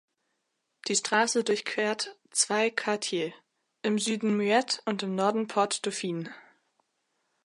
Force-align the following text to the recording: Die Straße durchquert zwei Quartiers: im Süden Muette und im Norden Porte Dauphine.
Die 0.87 0.95
Straße 0.95 1.43
durchquert 1.43 2.17
zwei 2.31 2.71
Quartiers: 2.71 3.35
im 3.83 3.99
Süden 3.99 4.35
Muette 4.35 4.81
und 4.85 5.03
im 5.03 5.13
Norden 5.13 5.45
Porte 5.47 5.79
Dauphine. 5.83 6.33